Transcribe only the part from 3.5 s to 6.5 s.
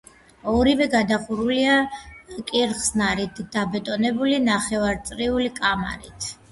დაბეტონებული ნახევარწრიული კამარით.